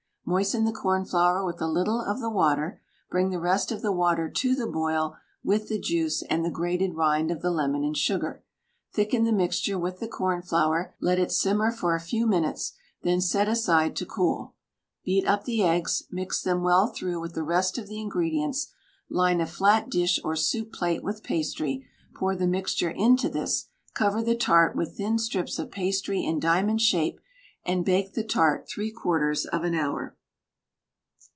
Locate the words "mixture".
9.33-9.77, 22.47-22.91